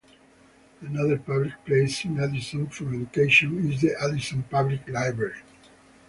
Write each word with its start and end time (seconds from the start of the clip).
Another 0.79 1.19
public 1.19 1.63
place 1.63 2.05
in 2.05 2.19
Addison 2.19 2.65
for 2.69 2.89
education 2.91 3.71
is 3.71 3.81
the 3.81 3.93
Addison 4.01 4.41
Public 4.41 4.89
Library. 4.89 5.43